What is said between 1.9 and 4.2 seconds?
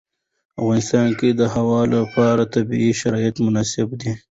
لپاره طبیعي شرایط مناسب دي.